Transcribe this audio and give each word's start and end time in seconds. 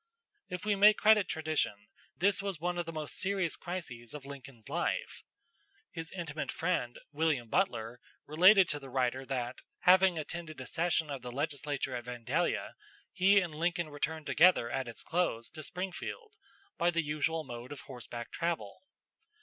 If 0.49 0.65
we 0.65 0.75
may 0.75 0.95
credit 0.95 1.29
tradition, 1.29 1.87
this 2.17 2.41
was 2.41 2.59
one 2.59 2.79
of 2.79 2.87
the 2.87 2.91
most 2.91 3.19
serious 3.19 3.55
crises 3.55 4.15
of 4.15 4.25
Lincoln's 4.25 4.67
life. 4.67 5.21
His 5.91 6.09
intimate 6.09 6.51
friend, 6.51 6.97
William 7.11 7.49
Butler, 7.49 7.99
related 8.25 8.67
to 8.69 8.79
the 8.79 8.89
writer 8.89 9.27
that, 9.27 9.61
having 9.81 10.17
attended 10.17 10.59
a 10.59 10.65
session 10.65 11.11
of 11.11 11.21
the 11.21 11.31
legislature 11.31 11.95
at 11.95 12.05
Vandalia, 12.05 12.73
he 13.13 13.39
and 13.41 13.53
Lincoln 13.53 13.89
returned 13.89 14.25
together 14.25 14.71
at 14.71 14.87
its 14.87 15.03
close 15.03 15.51
to 15.51 15.61
Springfield 15.61 16.33
by 16.79 16.89
the 16.89 17.03
usual 17.03 17.43
mode 17.43 17.71
of 17.71 17.81
horseback 17.81 18.31
travel. 18.31 18.81